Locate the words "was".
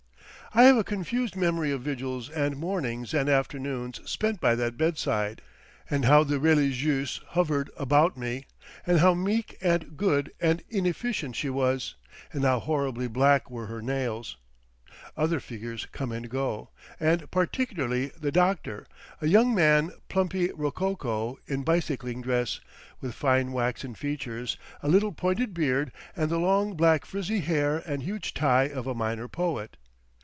11.49-11.95